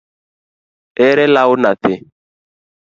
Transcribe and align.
Ere 1.07 1.25
law 1.33 1.51
nyathi? 1.63 1.93